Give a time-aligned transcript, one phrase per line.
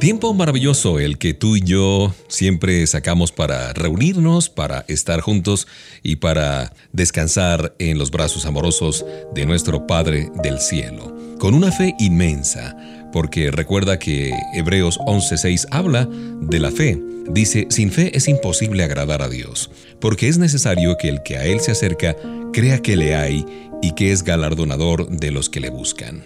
[0.00, 5.68] Tiempo maravilloso el que tú y yo siempre sacamos para reunirnos, para estar juntos
[6.02, 11.14] y para descansar en los brazos amorosos de nuestro Padre del Cielo.
[11.38, 12.74] Con una fe inmensa,
[13.12, 16.98] porque recuerda que Hebreos 11:6 habla de la fe.
[17.30, 21.44] Dice, sin fe es imposible agradar a Dios, porque es necesario que el que a
[21.44, 22.16] Él se acerca
[22.54, 23.44] crea que le hay
[23.82, 26.24] y que es galardonador de los que le buscan.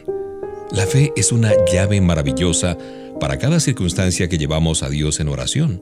[0.75, 2.77] La fe es una llave maravillosa
[3.21, 5.81] para cada circunstancia que llevamos a Dios en oración.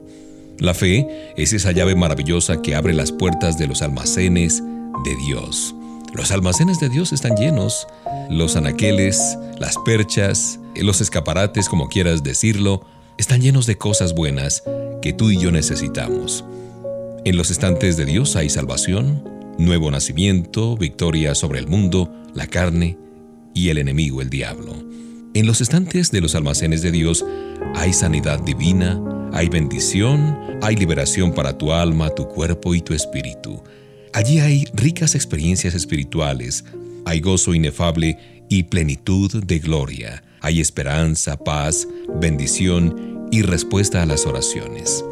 [0.59, 4.61] La fe es esa llave maravillosa que abre las puertas de los almacenes
[5.03, 5.73] de Dios.
[6.13, 7.87] Los almacenes de Dios están llenos.
[8.29, 12.85] Los anaqueles, las perchas, los escaparates, como quieras decirlo,
[13.17, 14.61] están llenos de cosas buenas
[15.01, 16.45] que tú y yo necesitamos.
[17.25, 19.27] En los estantes de Dios hay salvación,
[19.57, 22.97] nuevo nacimiento, victoria sobre el mundo, la carne
[23.53, 24.75] y el enemigo, el diablo.
[25.33, 27.25] En los estantes de los almacenes de Dios
[27.75, 29.01] hay sanidad divina,
[29.33, 33.63] hay bendición, hay liberación para tu alma, tu cuerpo y tu espíritu.
[34.13, 36.65] Allí hay ricas experiencias espirituales,
[37.05, 41.87] hay gozo inefable y plenitud de gloria, hay esperanza, paz,
[42.21, 45.03] bendición y respuesta a las oraciones.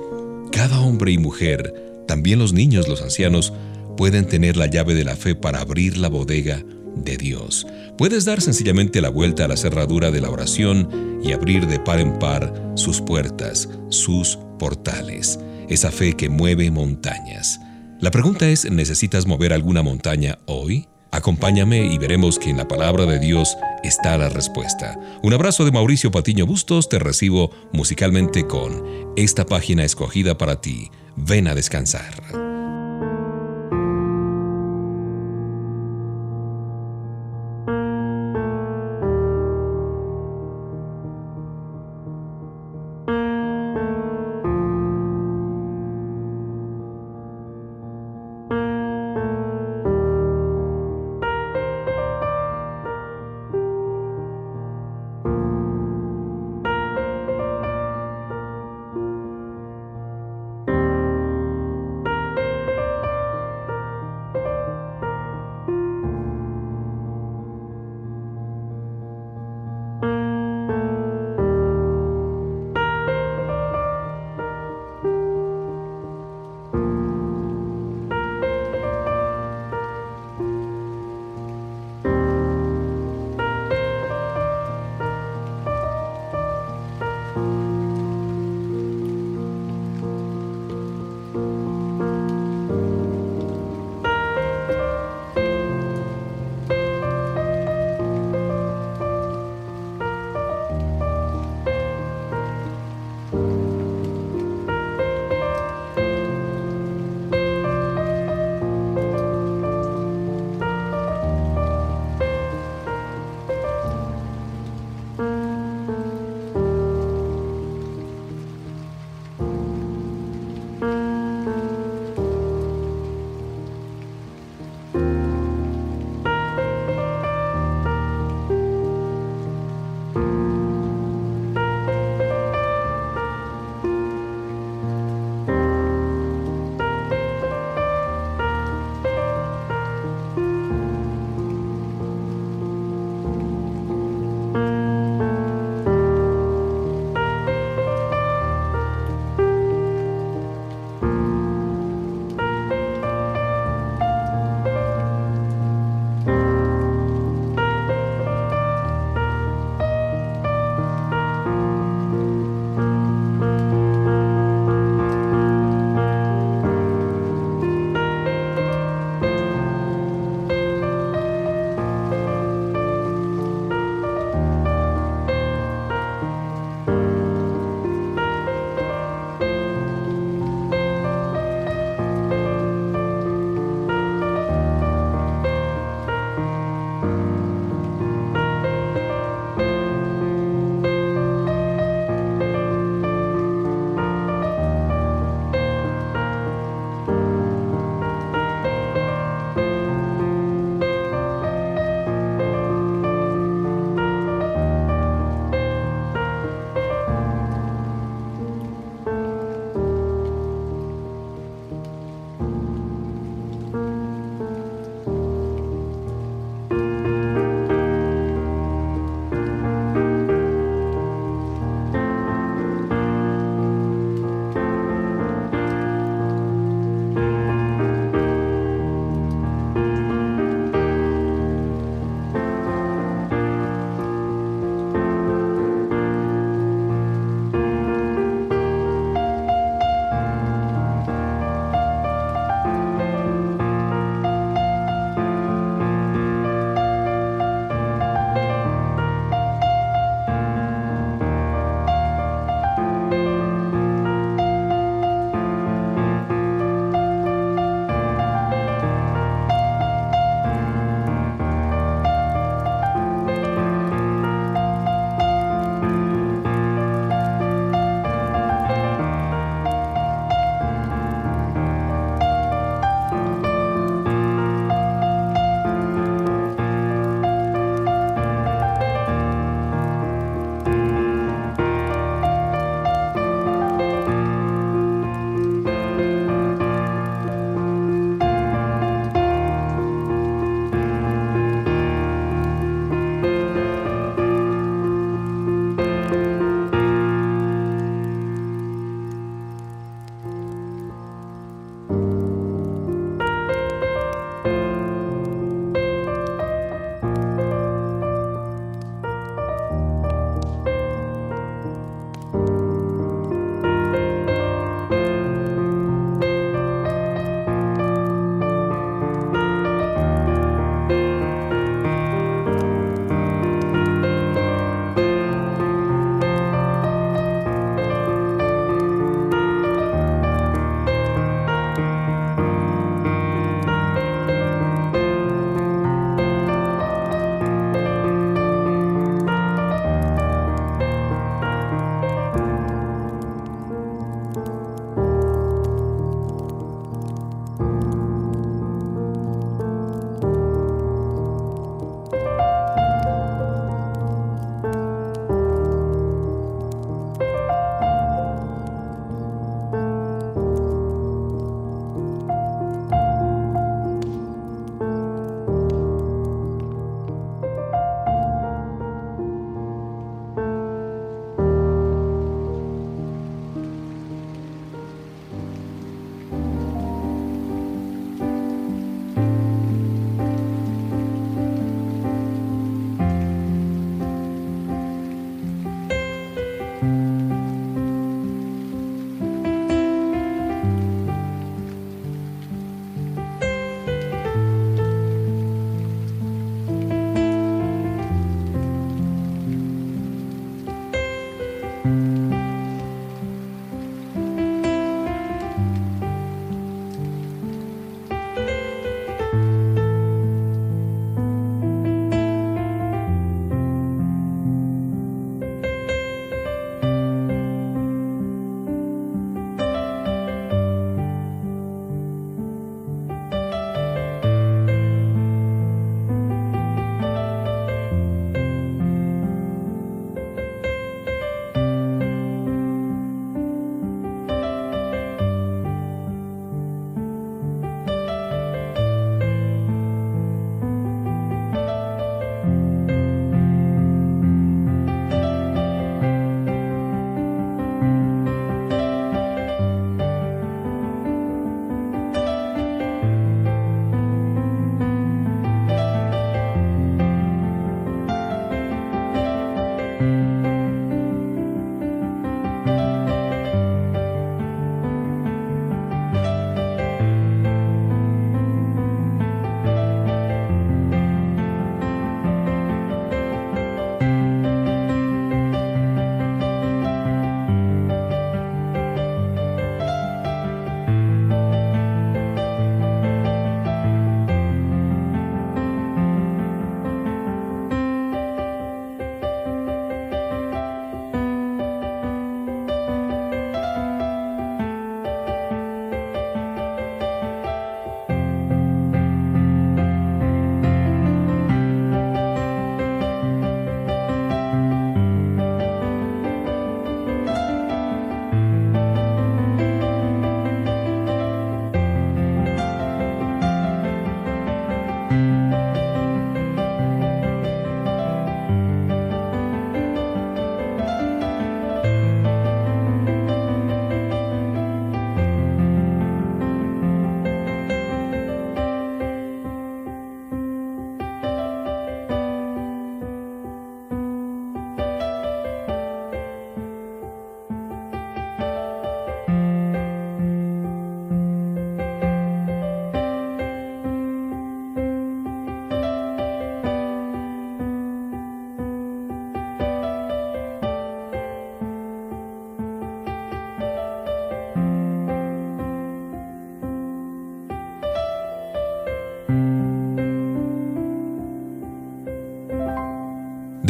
[0.52, 1.74] Cada hombre y mujer,
[2.08, 3.54] también los niños, los ancianos,
[3.98, 6.64] pueden tener la llave de la fe para abrir la bodega
[6.96, 7.66] de Dios.
[8.02, 12.00] Puedes dar sencillamente la vuelta a la cerradura de la oración y abrir de par
[12.00, 15.38] en par sus puertas, sus portales,
[15.70, 17.60] esa fe que mueve montañas.
[18.00, 20.88] La pregunta es, ¿necesitas mover alguna montaña hoy?
[21.12, 24.98] Acompáñame y veremos que en la palabra de Dios está la respuesta.
[25.22, 30.90] Un abrazo de Mauricio Patiño Bustos, te recibo musicalmente con esta página escogida para ti.
[31.16, 32.51] Ven a descansar.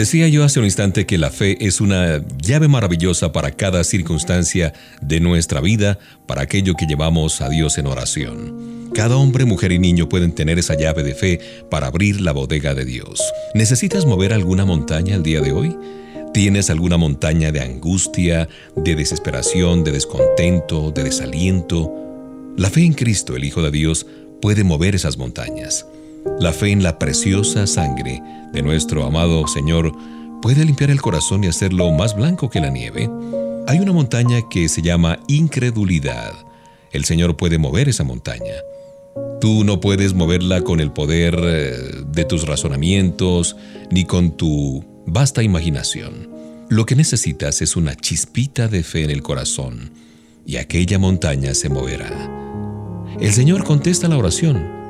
[0.02, 4.74] Decía yo hace un instante que la fe es una llave maravillosa para cada circunstancia
[5.00, 8.90] de nuestra vida, para aquello que llevamos a Dios en oración.
[8.96, 11.40] Cada hombre, mujer y niño pueden tener esa llave de fe
[11.70, 13.22] para abrir la bodega de Dios.
[13.54, 15.78] ¿Necesitas mover alguna montaña el día de hoy?
[16.34, 21.94] ¿Tienes alguna montaña de angustia, de desesperación, de descontento, de desaliento?
[22.58, 24.08] La fe en Cristo, el Hijo de Dios,
[24.42, 25.86] puede mover esas montañas.
[26.40, 29.92] La fe en la preciosa sangre de nuestro amado Señor
[30.42, 33.10] puede limpiar el corazón y hacerlo más blanco que la nieve.
[33.68, 36.34] Hay una montaña que se llama incredulidad.
[36.92, 38.54] El Señor puede mover esa montaña.
[39.40, 43.56] Tú no puedes moverla con el poder eh, de tus razonamientos
[43.90, 46.30] ni con tu vasta imaginación.
[46.70, 49.92] Lo que necesitas es una chispita de fe en el corazón
[50.46, 52.30] y aquella montaña se moverá.
[53.20, 54.82] El Señor contesta la oración.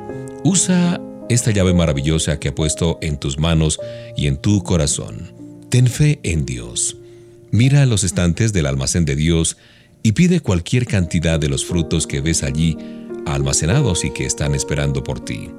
[0.44, 3.80] Usa esta llave maravillosa que ha puesto en tus manos
[4.16, 5.32] y en tu corazón.
[5.70, 6.96] Ten fe en Dios.
[7.50, 9.56] Mira los estantes del almacén de Dios
[10.02, 12.76] y pide cualquier cantidad de los frutos que ves allí
[13.26, 15.50] almacenados y que están esperando por ti.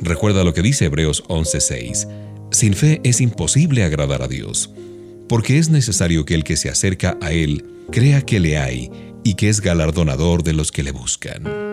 [0.00, 2.06] Recuerda lo que dice Hebreos 11:6.
[2.50, 4.70] Sin fe es imposible agradar a Dios,
[5.28, 8.90] porque es necesario que el que se acerca a Él crea que le hay
[9.24, 11.67] y que es galardonador de los que le buscan.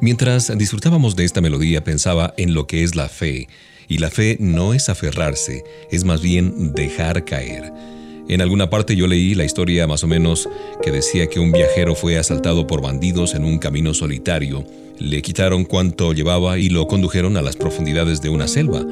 [0.00, 3.48] Mientras disfrutábamos de esta melodía pensaba en lo que es la fe,
[3.88, 7.72] y la fe no es aferrarse, es más bien dejar caer.
[8.28, 10.48] En alguna parte yo leí la historia más o menos
[10.82, 14.64] que decía que un viajero fue asaltado por bandidos en un camino solitario,
[14.98, 18.82] le quitaron cuanto llevaba y lo condujeron a las profundidades de una selva.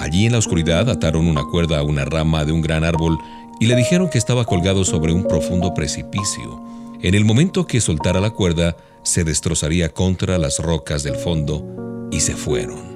[0.00, 3.18] Allí en la oscuridad ataron una cuerda a una rama de un gran árbol
[3.60, 6.60] y le dijeron que estaba colgado sobre un profundo precipicio.
[7.02, 12.20] En el momento que soltara la cuerda, se destrozaría contra las rocas del fondo y
[12.20, 12.92] se fueron.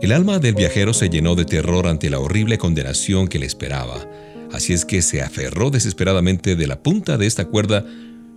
[0.00, 4.06] El alma del viajero se llenó de terror ante la horrible condenación que le esperaba,
[4.52, 7.84] así es que se aferró desesperadamente de la punta de esta cuerda,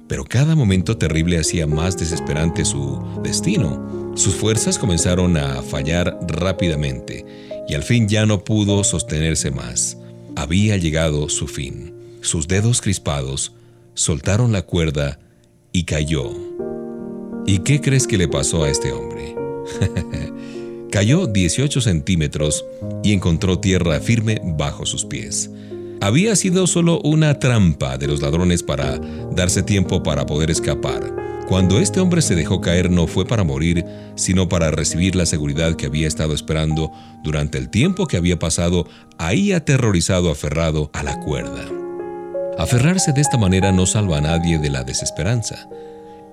[0.07, 4.11] pero cada momento terrible hacía más desesperante su destino.
[4.15, 7.25] Sus fuerzas comenzaron a fallar rápidamente
[7.67, 9.97] y al fin ya no pudo sostenerse más.
[10.35, 11.93] Había llegado su fin.
[12.21, 13.53] Sus dedos crispados
[13.93, 15.19] soltaron la cuerda
[15.71, 16.70] y cayó.
[17.45, 19.35] ¿Y qué crees que le pasó a este hombre?
[20.91, 22.65] Cayó 18 centímetros
[23.03, 25.49] y encontró tierra firme bajo sus pies.
[26.01, 28.99] Había sido solo una trampa de los ladrones para
[29.31, 31.21] darse tiempo para poder escapar.
[31.47, 35.75] Cuando este hombre se dejó caer no fue para morir, sino para recibir la seguridad
[35.75, 36.91] que había estado esperando
[37.23, 41.65] durante el tiempo que había pasado ahí aterrorizado aferrado a la cuerda.
[42.57, 45.67] Aferrarse de esta manera no salva a nadie de la desesperanza.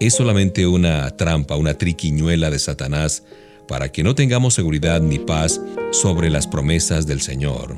[0.00, 3.24] Es solamente una trampa, una triquiñuela de Satanás
[3.66, 7.76] para que no tengamos seguridad ni paz sobre las promesas del Señor.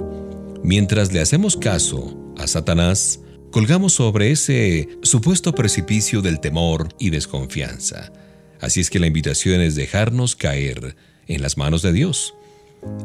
[0.62, 8.12] Mientras le hacemos caso a Satanás, colgamos sobre ese supuesto precipicio del temor y desconfianza.
[8.60, 12.34] Así es que la invitación es dejarnos caer en las manos de Dios.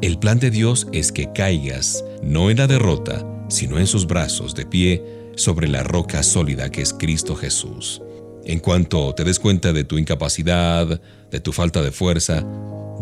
[0.01, 4.55] El plan de Dios es que caigas no en la derrota, sino en sus brazos
[4.55, 5.01] de pie
[5.37, 8.01] sobre la roca sólida que es Cristo Jesús.
[8.45, 12.45] En cuanto te des cuenta de tu incapacidad, de tu falta de fuerza,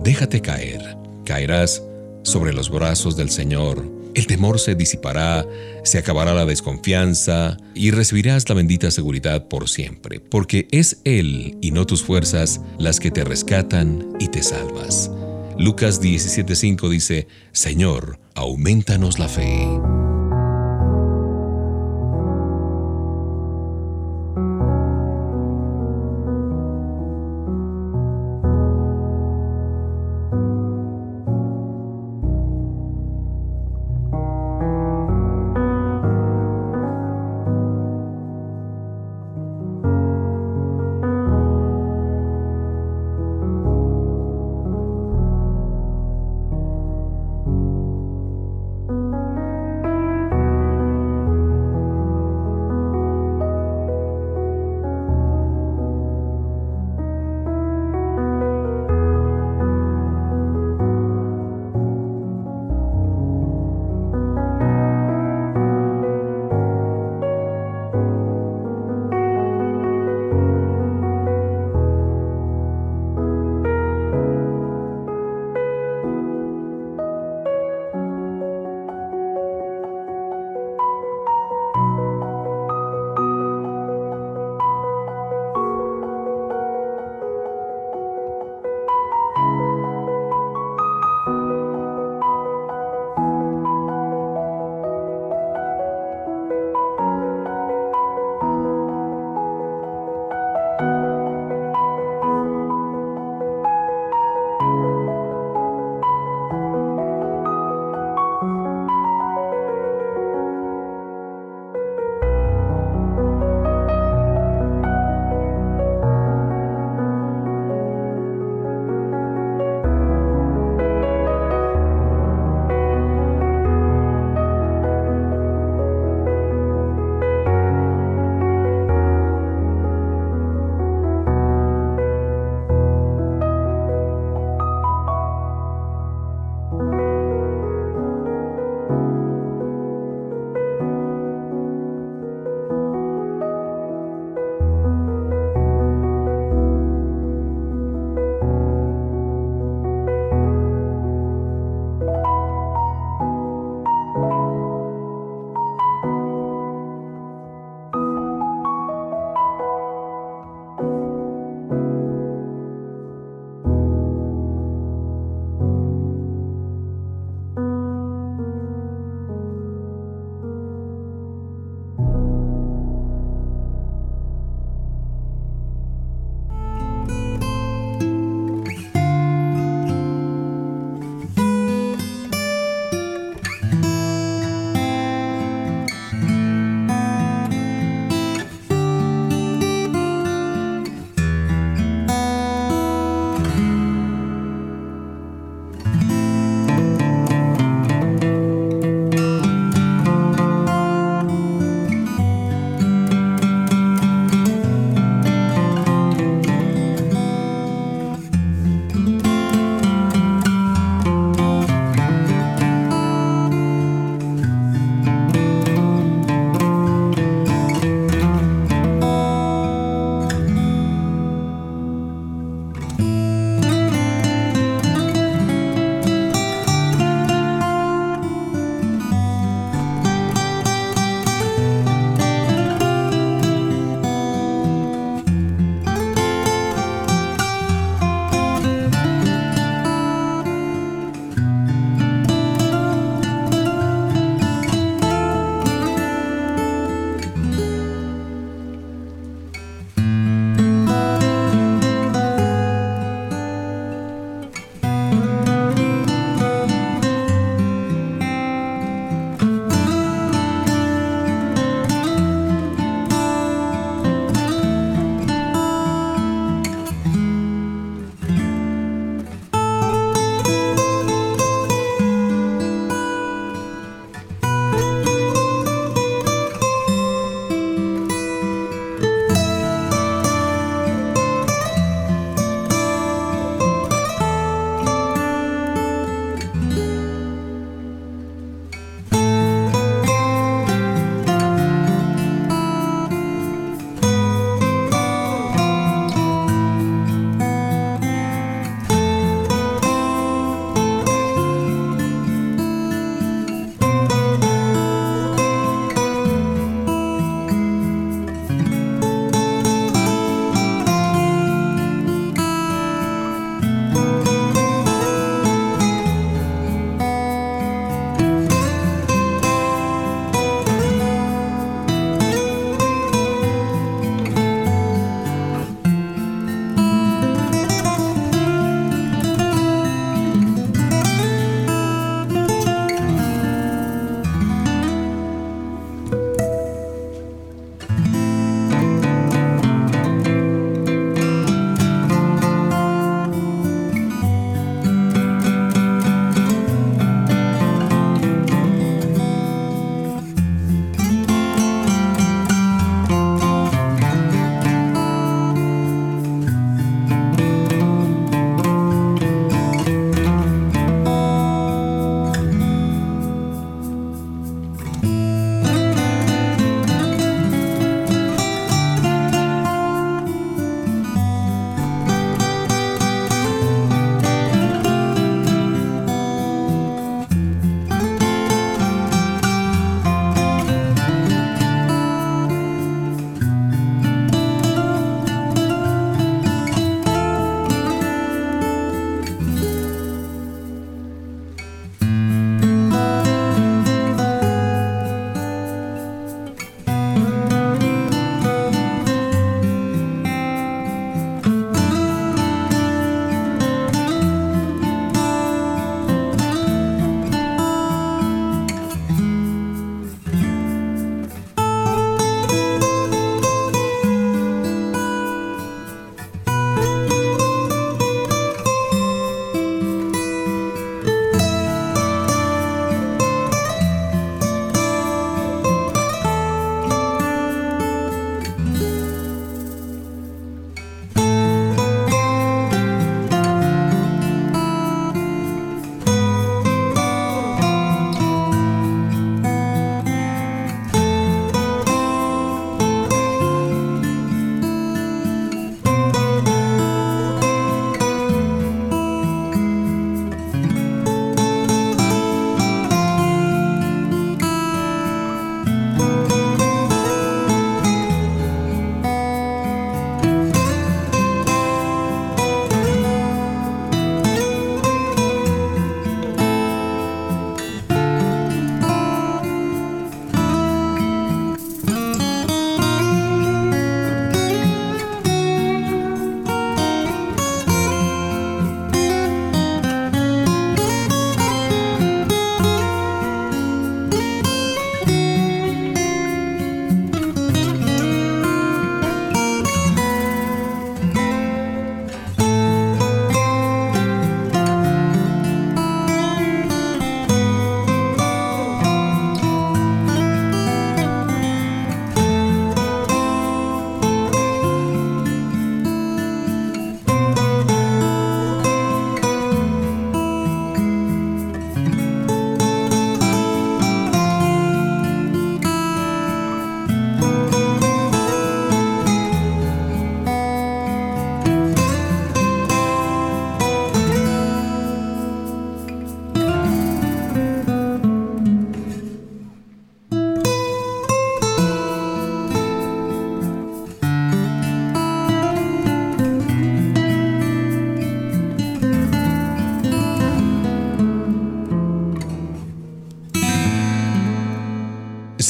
[0.03, 0.97] déjate caer.
[1.25, 1.84] Caerás
[2.23, 3.84] sobre los brazos del Señor.
[4.15, 5.45] El temor se disipará,
[5.84, 11.71] se acabará la desconfianza y recibirás la bendita seguridad por siempre, porque es Él y
[11.71, 15.12] no tus fuerzas las que te rescatan y te salvas.
[15.58, 19.67] Lucas 17:5 dice, Señor, aumentanos la fe.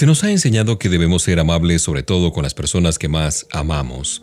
[0.03, 3.47] Se nos ha enseñado que debemos ser amables sobre todo con las personas que más
[3.53, 4.21] amamos.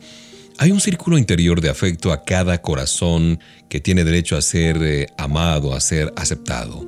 [0.59, 3.40] Hay un círculo interior de afecto a cada corazón
[3.71, 6.87] que tiene derecho a ser eh, amado, a ser aceptado.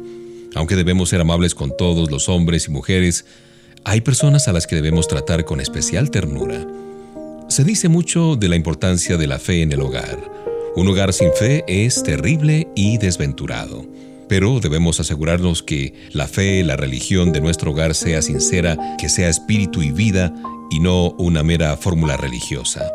[0.54, 3.24] Aunque debemos ser amables con todos los hombres y mujeres,
[3.82, 6.62] hay personas a las que debemos tratar con especial ternura.
[7.48, 10.18] Se dice mucho de la importancia de la fe en el hogar.
[10.76, 13.86] Un hogar sin fe es terrible y desventurado
[14.32, 19.28] pero debemos asegurarnos que la fe, la religión de nuestro hogar sea sincera, que sea
[19.28, 20.32] espíritu y vida
[20.70, 22.90] y no una mera fórmula religiosa.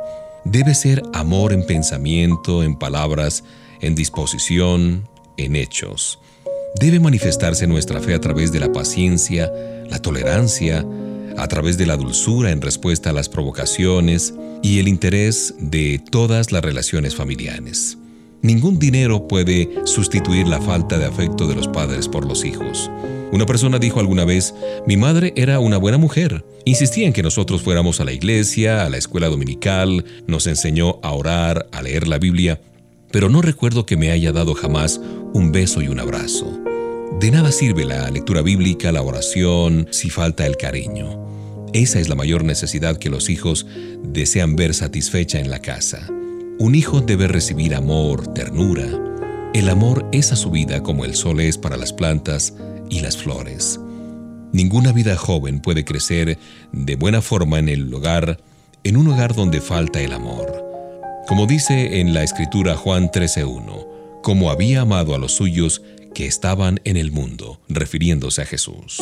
[0.46, 3.44] Debe ser amor en pensamiento, en palabras,
[3.82, 6.18] en disposición, en hechos.
[6.80, 9.52] Debe manifestarse nuestra fe a través de la paciencia,
[9.92, 10.84] la tolerancia,
[11.38, 16.52] a través de la dulzura en respuesta a las provocaciones y el interés de todas
[16.52, 18.00] las relaciones familiares.
[18.42, 22.90] Ningún dinero puede sustituir la falta de afecto de los padres por los hijos.
[23.32, 24.54] Una persona dijo alguna vez,
[24.86, 26.46] mi madre era una buena mujer.
[26.64, 31.12] Insistía en que nosotros fuéramos a la iglesia, a la escuela dominical, nos enseñó a
[31.12, 32.62] orar, a leer la Biblia,
[33.12, 35.02] pero no recuerdo que me haya dado jamás
[35.34, 36.60] un beso y un abrazo.
[37.20, 41.26] De nada sirve la lectura bíblica, la oración, si falta el cariño.
[41.74, 43.66] Esa es la mayor necesidad que los hijos
[44.04, 46.08] desean ver satisfecha en la casa.
[46.60, 48.88] Un hijo debe recibir amor, ternura.
[49.54, 52.56] El amor es a su vida como el sol es para las plantas
[52.90, 53.80] y las flores.
[54.54, 56.40] Ninguna vida joven puede crecer
[56.72, 58.40] de buena forma en el hogar,
[58.84, 60.66] en un hogar donde falta el amor.
[61.28, 65.84] Como dice en la escritura Juan 13.1, como había amado a los suyos
[66.16, 69.00] que estaban en el mundo, refiriéndose a Jesús.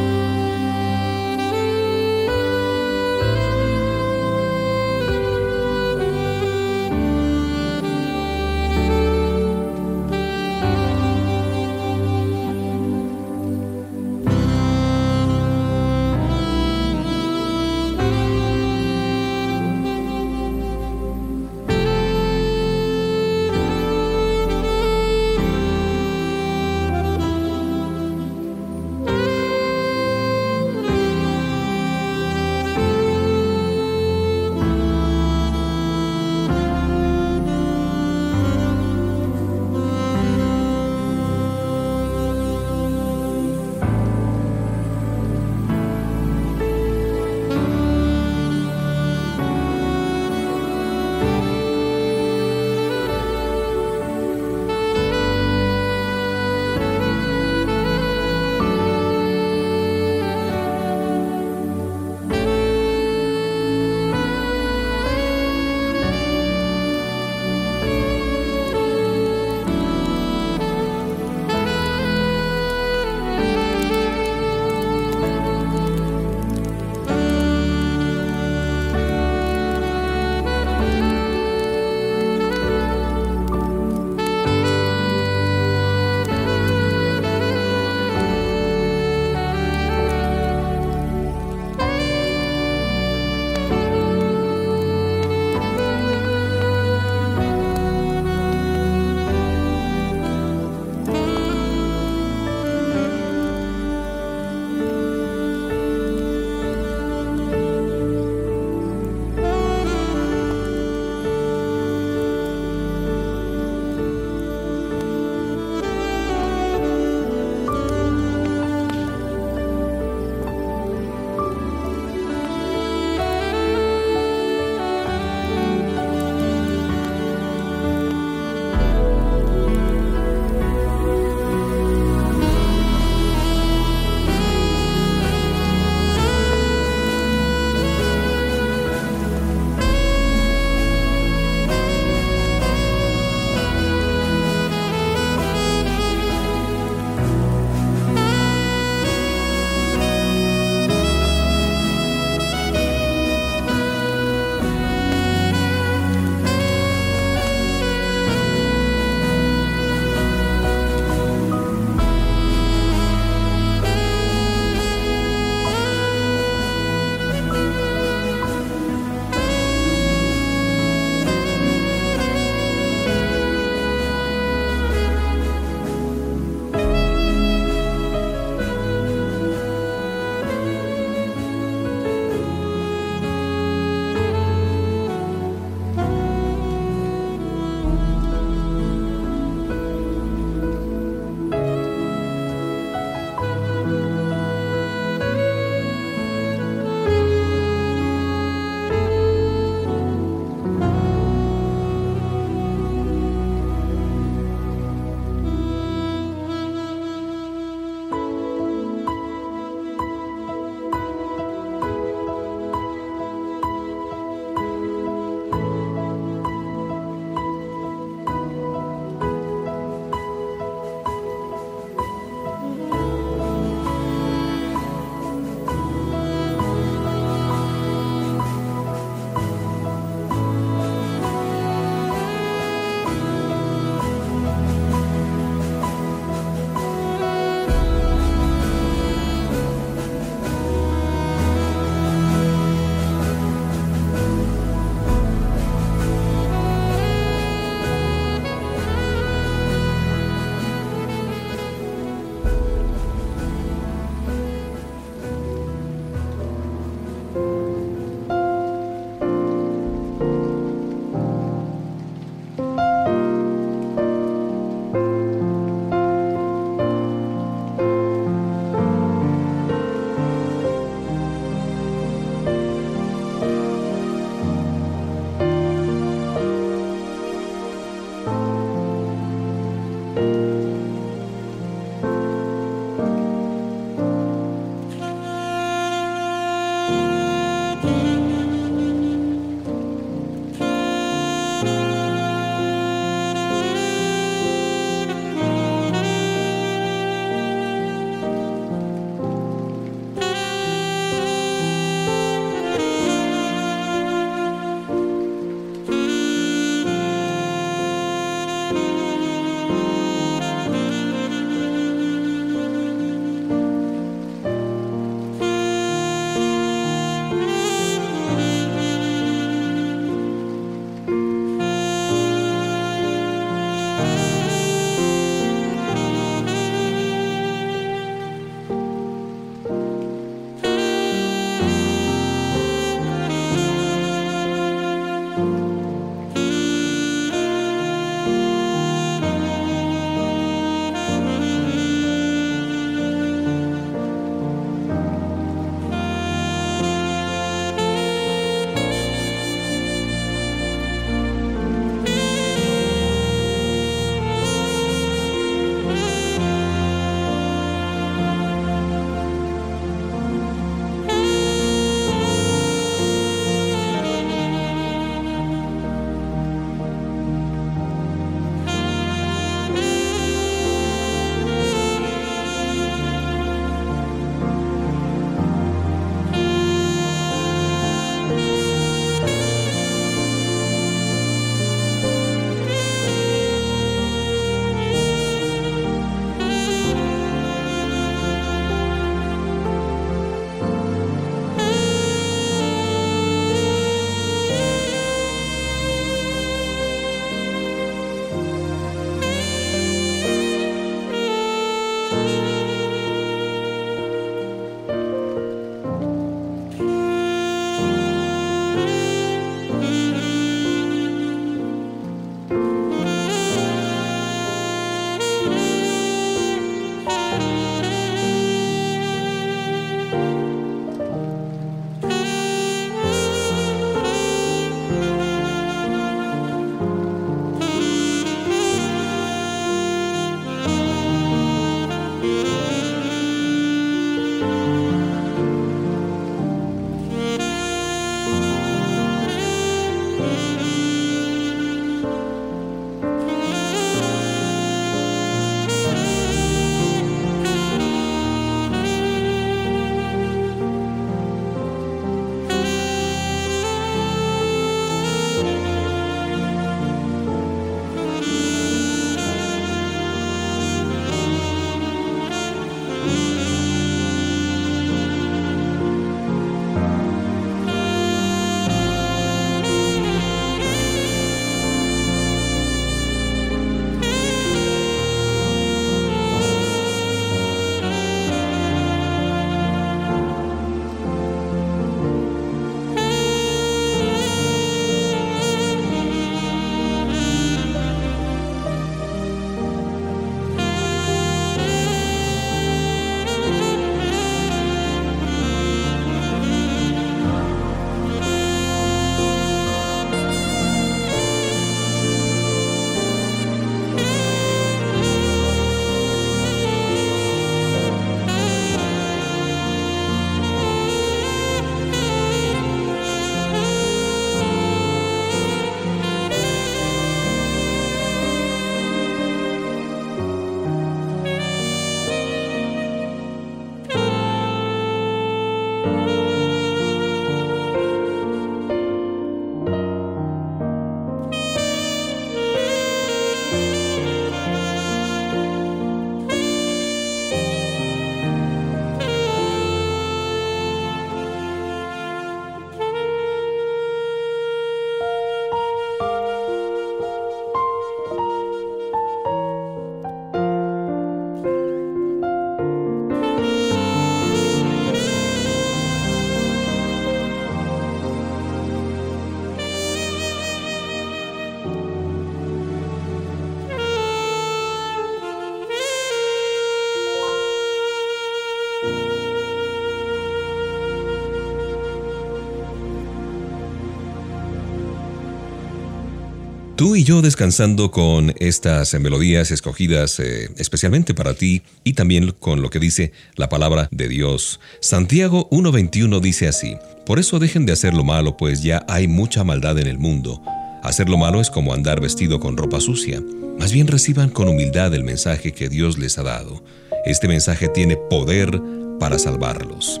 [577.04, 582.78] Yo descansando con estas melodías escogidas eh, especialmente para ti y también con lo que
[582.78, 584.58] dice la palabra de Dios.
[584.80, 589.44] Santiago 1.21 dice así, Por eso dejen de hacer lo malo, pues ya hay mucha
[589.44, 590.42] maldad en el mundo.
[590.82, 593.22] Hacer lo malo es como andar vestido con ropa sucia.
[593.58, 596.64] Más bien reciban con humildad el mensaje que Dios les ha dado.
[597.04, 598.60] Este mensaje tiene poder
[598.98, 600.00] para salvarlos.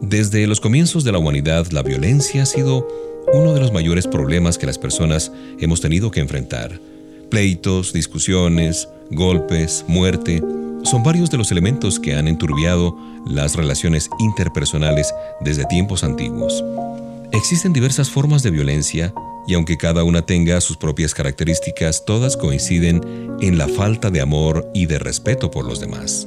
[0.00, 4.58] Desde los comienzos de la humanidad, la violencia ha sido uno de los mayores problemas
[4.58, 6.80] que las personas hemos tenido que enfrentar.
[7.30, 10.42] Pleitos, discusiones, golpes, muerte,
[10.82, 12.96] son varios de los elementos que han enturbiado
[13.26, 16.64] las relaciones interpersonales desde tiempos antiguos.
[17.32, 19.14] Existen diversas formas de violencia
[19.46, 24.70] y aunque cada una tenga sus propias características, todas coinciden en la falta de amor
[24.74, 26.26] y de respeto por los demás.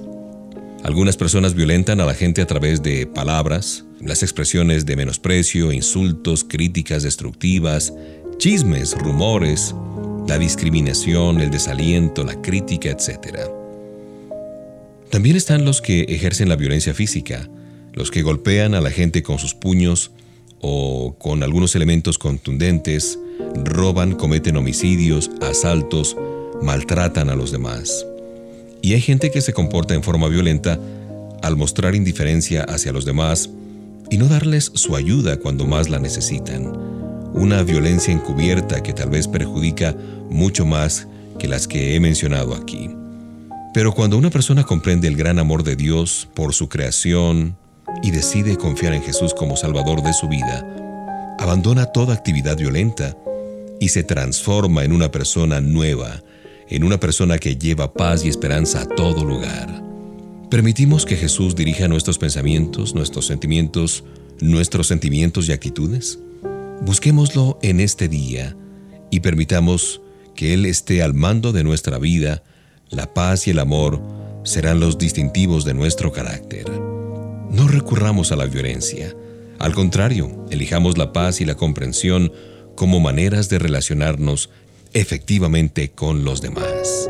[0.84, 6.43] Algunas personas violentan a la gente a través de palabras, las expresiones de menosprecio, insultos,
[6.43, 7.93] críticas destructivas,
[8.38, 9.74] chismes, rumores,
[10.28, 13.39] la discriminación, el desaliento, la crítica, etc.
[15.10, 17.49] También están los que ejercen la violencia física,
[17.93, 20.12] los que golpean a la gente con sus puños
[20.60, 23.20] o con algunos elementos contundentes,
[23.64, 26.18] roban, cometen homicidios, asaltos,
[26.62, 28.06] maltratan a los demás.
[28.82, 30.80] Y hay gente que se comporta en forma violenta
[31.41, 33.49] al mostrar indiferencia hacia los demás
[34.14, 36.72] y no darles su ayuda cuando más la necesitan.
[37.34, 39.95] Una violencia encubierta que tal vez perjudica
[40.30, 41.07] mucho más
[41.39, 42.91] que las que he mencionado aquí.
[43.74, 47.57] Pero cuando una persona comprende el gran amor de Dios por su creación
[48.03, 50.64] y decide confiar en Jesús como Salvador de su vida,
[51.39, 53.18] abandona toda actividad violenta
[53.80, 56.22] y se transforma en una persona nueva,
[56.70, 59.82] en una persona que lleva paz y esperanza a todo lugar.
[60.54, 64.04] ¿Permitimos que Jesús dirija nuestros pensamientos, nuestros sentimientos,
[64.39, 66.20] nuestros sentimientos y actitudes?
[66.82, 68.56] Busquémoslo en este día
[69.10, 69.99] y permitamos
[70.36, 72.43] que Él esté al mando de nuestra vida.
[72.91, 73.99] La paz y el amor
[74.43, 76.70] serán los distintivos de nuestro carácter.
[76.70, 79.12] No recurramos a la violencia.
[79.58, 82.32] Al contrario, elijamos la paz y la comprensión
[82.76, 84.51] como maneras de relacionarnos
[84.93, 87.10] efectivamente con los demás.